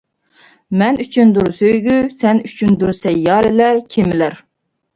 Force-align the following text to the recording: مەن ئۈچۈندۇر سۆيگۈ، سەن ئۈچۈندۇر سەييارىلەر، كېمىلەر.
مەن 0.81 0.97
ئۈچۈندۇر 1.03 1.51
سۆيگۈ، 1.59 1.99
سەن 2.23 2.43
ئۈچۈندۇر 2.49 2.97
سەييارىلەر، 3.03 3.85
كېمىلەر. 3.95 4.39